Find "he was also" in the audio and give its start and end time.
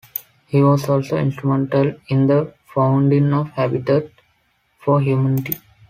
0.47-1.15